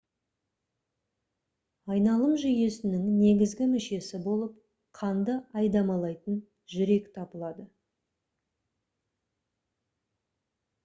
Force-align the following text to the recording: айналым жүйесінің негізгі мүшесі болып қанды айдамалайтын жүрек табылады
айналым 1.95 2.31
жүйесінің 2.43 3.03
негізгі 3.17 3.67
мүшесі 3.75 4.21
болып 4.23 4.55
қанды 5.01 5.35
айдамалайтын 5.61 6.41
жүрек 6.77 7.13
табылады 7.19 7.67